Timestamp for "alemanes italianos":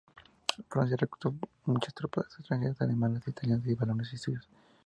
2.81-3.63